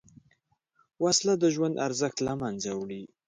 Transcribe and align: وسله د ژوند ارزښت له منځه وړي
وسله 1.03 1.33
د 1.39 1.43
ژوند 1.55 1.75
ارزښت 1.87 2.17
له 2.27 2.33
منځه 2.41 2.71
وړي 2.79 3.03